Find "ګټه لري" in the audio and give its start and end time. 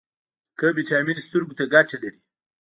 1.73-2.19